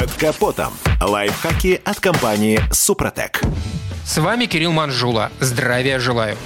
[0.00, 0.72] Под капотом.
[0.98, 3.42] Лайфхаки от компании «Супротек».
[4.06, 5.30] С вами Кирилл Манжула.
[5.40, 6.38] Здравия желаю.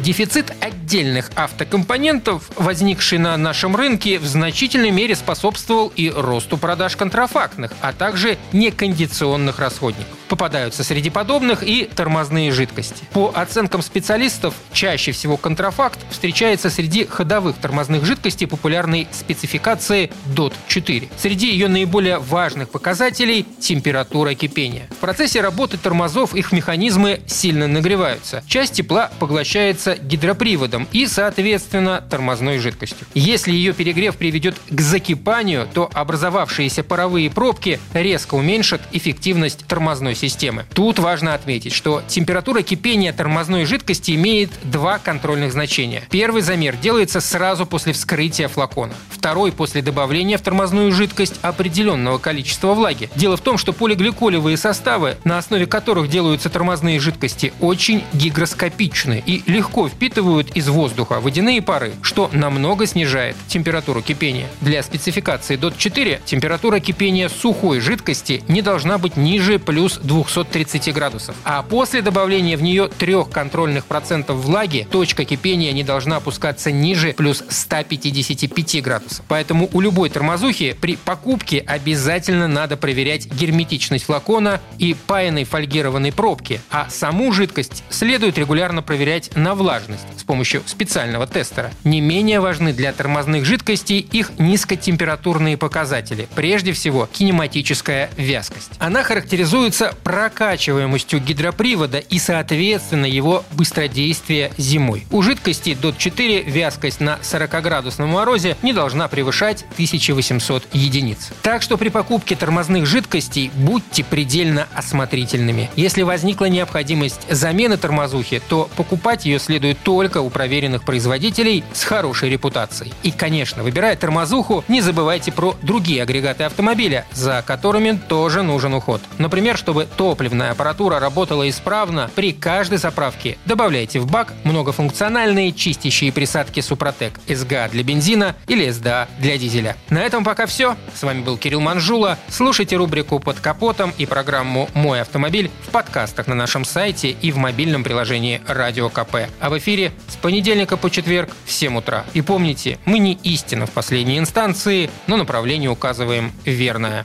[0.00, 7.72] Дефицит отдельных автокомпонентов, возникший на нашем рынке, в значительной мере способствовал и росту продаж контрафактных,
[7.80, 10.19] а также некондиционных расходников.
[10.30, 13.02] Попадаются среди подобных и тормозные жидкости.
[13.12, 21.08] По оценкам специалистов, чаще всего контрафакт встречается среди ходовых тормозных жидкостей популярной спецификации DOT-4.
[21.16, 24.86] Среди ее наиболее важных показателей– температура кипения.
[24.90, 28.44] В процессе работы тормозов их механизмы сильно нагреваются.
[28.46, 33.04] Часть тепла поглощается гидроприводом и, соответственно, тормозной жидкостью.
[33.14, 40.66] Если ее перегрев приведет к закипанию, то образовавшиеся паровые пробки резко уменьшат эффективность тормозной системы.
[40.74, 46.02] Тут важно отметить, что температура кипения тормозной жидкости имеет два контрольных значения.
[46.10, 48.92] Первый замер делается сразу после вскрытия флакона.
[49.10, 53.10] Второй после добавления в тормозную жидкость определенного количества влаги.
[53.16, 59.42] Дело в том, что полигликолевые составы, на основе которых делаются тормозные жидкости, очень гигроскопичны и
[59.46, 64.46] легко впитывают из воздуха водяные пары, что намного снижает температуру кипения.
[64.60, 71.36] Для спецификации DOT-4 температура кипения сухой жидкости не должна быть ниже плюс 230 градусов.
[71.44, 77.12] А после добавления в нее трех контрольных процентов влаги точка кипения не должна опускаться ниже
[77.12, 79.24] плюс 155 градусов.
[79.28, 86.60] Поэтому у любой тормозухи при покупке обязательно надо проверять герметичность флакона и паянной фольгированной пробки,
[86.70, 91.70] а саму жидкость следует регулярно проверять на влажность с помощью специального тестера.
[91.84, 98.72] Не менее важны для тормозных жидкостей их низкотемпературные показатели, прежде всего кинематическая вязкость.
[98.80, 105.06] Она характеризуется прокачиваемостью гидропривода и, соответственно, его быстродействие зимой.
[105.10, 111.30] У жидкости DOT-4 вязкость на 40-градусном морозе не должна превышать 1800 единиц.
[111.42, 115.70] Так что при покупке тормозных жидкостей будьте предельно осмотрительными.
[115.76, 122.30] Если возникла необходимость замены тормозухи, то покупать ее следует только у проверенных производителей с хорошей
[122.30, 122.92] репутацией.
[123.02, 129.00] И, конечно, выбирая тормозуху, не забывайте про другие агрегаты автомобиля, за которыми тоже нужен уход.
[129.18, 136.60] Например, чтобы топливная аппаратура работала исправно, при каждой заправке добавляйте в бак многофункциональные чистящие присадки
[136.60, 139.76] Супротек СГА для бензина или СДА для дизеля.
[139.88, 140.76] На этом пока все.
[140.94, 142.18] С вами был Кирилл Манжула.
[142.28, 147.36] Слушайте рубрику «Под капотом» и программу «Мой автомобиль» в подкастах на нашем сайте и в
[147.36, 149.28] мобильном приложении «Радио КП».
[149.40, 152.04] А в эфире с понедельника по четверг в 7 утра.
[152.14, 157.04] И помните, мы не истина в последней инстанции, но направление указываем верное.